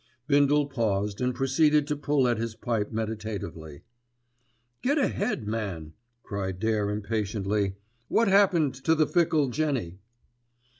Bindle 0.25 0.65
paused 0.65 1.21
and 1.21 1.35
proceeded 1.35 1.85
to 1.85 1.95
pull 1.95 2.27
at 2.27 2.39
his 2.39 2.55
pipe 2.55 2.91
meditatively. 2.91 3.83
"Get 4.81 4.97
ahead, 4.97 5.47
man," 5.47 5.93
cried 6.23 6.57
Dare 6.57 6.89
impatiently. 6.89 7.75
"What 8.07 8.27
happened 8.27 8.73
to 8.85 8.95
the 8.95 9.05
fickle 9.05 9.49
Jenny?" 9.49 9.99